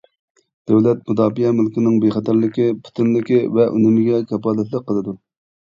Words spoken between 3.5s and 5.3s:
ۋە ئۈنۈمىگە كاپالەتلىك قىلىدۇ.